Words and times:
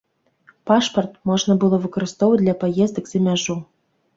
Пашпарт 0.69 1.19
можна 1.31 1.57
было 1.65 1.79
выкарыстоўваць 1.85 2.41
для 2.43 2.55
паездак 2.65 3.05
за 3.13 3.19
мяжу. 3.29 3.61